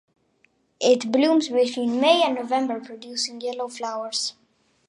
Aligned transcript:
It 0.79 1.11
blooms 1.11 1.49
between 1.49 2.01
May 2.01 2.23
and 2.23 2.33
November 2.33 2.79
producing 2.79 3.39
yellow 3.39 3.67
flowers. 3.67 4.33